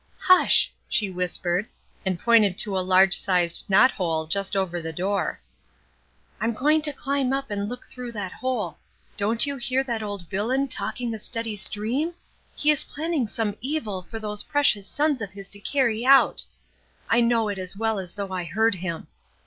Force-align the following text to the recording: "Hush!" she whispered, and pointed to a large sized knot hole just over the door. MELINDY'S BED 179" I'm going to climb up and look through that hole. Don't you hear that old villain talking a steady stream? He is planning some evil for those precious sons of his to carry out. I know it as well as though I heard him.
"Hush!" 0.17 0.73
she 0.89 1.11
whispered, 1.11 1.67
and 2.03 2.17
pointed 2.19 2.57
to 2.57 2.75
a 2.75 2.81
large 2.81 3.15
sized 3.15 3.69
knot 3.69 3.91
hole 3.91 4.25
just 4.25 4.55
over 4.55 4.81
the 4.81 4.91
door. 4.91 5.39
MELINDY'S 6.39 6.55
BED 6.57 6.63
179" 6.95 7.17
I'm 7.19 7.19
going 7.19 7.29
to 7.29 7.29
climb 7.29 7.33
up 7.37 7.51
and 7.51 7.69
look 7.69 7.85
through 7.85 8.11
that 8.13 8.31
hole. 8.31 8.79
Don't 9.15 9.45
you 9.45 9.57
hear 9.57 9.83
that 9.83 10.01
old 10.01 10.27
villain 10.27 10.67
talking 10.67 11.13
a 11.13 11.19
steady 11.19 11.55
stream? 11.55 12.15
He 12.55 12.71
is 12.71 12.83
planning 12.83 13.27
some 13.27 13.55
evil 13.61 14.01
for 14.01 14.17
those 14.17 14.41
precious 14.41 14.87
sons 14.87 15.21
of 15.21 15.33
his 15.33 15.47
to 15.49 15.59
carry 15.59 16.03
out. 16.03 16.45
I 17.07 17.21
know 17.21 17.47
it 17.49 17.59
as 17.59 17.77
well 17.77 17.99
as 17.99 18.13
though 18.13 18.31
I 18.31 18.43
heard 18.45 18.73
him. 18.73 19.05